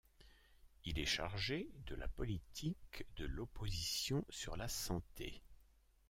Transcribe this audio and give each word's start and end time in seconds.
Il 0.85 0.97
est 0.97 1.05
chargé 1.05 1.69
de 1.85 1.93
la 1.93 2.07
politique 2.07 3.05
de 3.17 3.25
l'opposition 3.27 4.25
sur 4.31 4.57
la 4.57 4.67
santé. 4.67 5.43